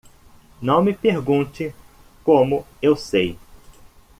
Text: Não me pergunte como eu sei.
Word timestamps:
Não 0.59 0.81
me 0.83 0.95
pergunte 0.95 1.75
como 2.23 2.65
eu 2.81 2.95
sei. 2.95 3.37